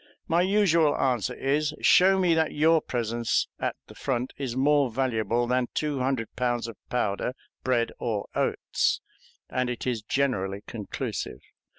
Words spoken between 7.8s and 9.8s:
or oats"; and